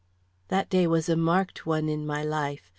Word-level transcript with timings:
That 0.47 0.67
day 0.67 0.87
was 0.87 1.09
a 1.09 1.15
marked 1.15 1.67
one 1.67 1.87
in 1.87 2.07
my 2.07 2.23
life. 2.23 2.69